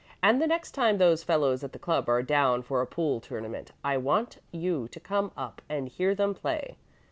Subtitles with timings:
[0.23, 3.71] "And the next time those fellows at the club are down for a pool tournament
[3.83, 6.77] I want you to come up and hear them play.